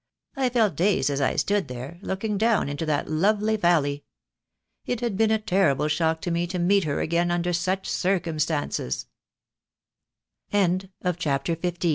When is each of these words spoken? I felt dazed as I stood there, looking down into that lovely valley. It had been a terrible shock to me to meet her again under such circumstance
I 0.35 0.49
felt 0.49 0.75
dazed 0.75 1.11
as 1.11 1.21
I 1.21 1.35
stood 1.35 1.67
there, 1.67 1.99
looking 2.01 2.35
down 2.39 2.67
into 2.69 2.87
that 2.87 3.07
lovely 3.07 3.55
valley. 3.55 4.03
It 4.87 4.99
had 4.99 5.15
been 5.15 5.29
a 5.29 5.37
terrible 5.37 5.87
shock 5.89 6.21
to 6.21 6.31
me 6.31 6.47
to 6.47 6.57
meet 6.57 6.85
her 6.85 7.01
again 7.01 7.29
under 7.29 7.53
such 7.53 7.87
circumstance 7.87 9.05